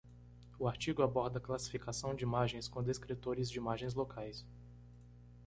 [0.57, 4.43] O artigo aborda a classificação de imagens com descritores de imagens locais.